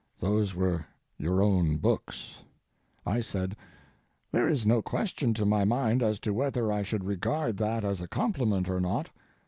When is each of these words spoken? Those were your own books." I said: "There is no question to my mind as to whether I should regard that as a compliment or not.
Those 0.19 0.55
were 0.55 0.87
your 1.19 1.43
own 1.43 1.77
books." 1.77 2.39
I 3.05 3.21
said: 3.21 3.55
"There 4.31 4.49
is 4.49 4.65
no 4.65 4.81
question 4.81 5.31
to 5.35 5.45
my 5.45 5.63
mind 5.63 6.01
as 6.01 6.17
to 6.21 6.33
whether 6.33 6.71
I 6.71 6.81
should 6.81 7.03
regard 7.03 7.57
that 7.57 7.85
as 7.85 8.01
a 8.01 8.07
compliment 8.07 8.67
or 8.67 8.81
not. 8.81 9.11